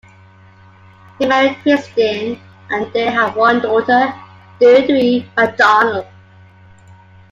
He 1.19 1.27
married 1.27 1.59
Christine 1.61 2.41
and 2.71 2.91
they 2.91 3.05
had 3.11 3.35
one 3.35 3.59
daughter, 3.59 4.11
Deirdre 4.59 5.29
MacDonald. 5.37 6.07